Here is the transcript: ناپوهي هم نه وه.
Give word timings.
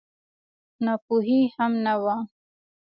ناپوهي 0.85 1.41
هم 1.55 1.71
نه 1.85 1.93
وه. 2.03 2.15